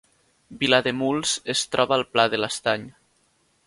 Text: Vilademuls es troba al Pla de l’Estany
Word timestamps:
Vilademuls 0.63 1.35
es 1.57 1.63
troba 1.77 1.97
al 1.99 2.09
Pla 2.15 2.29
de 2.35 2.43
l’Estany 2.43 2.93